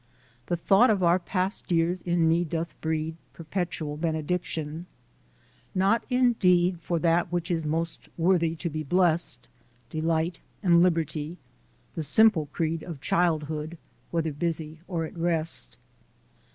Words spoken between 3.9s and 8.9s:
benediction: not indeed For that which is most worthy to be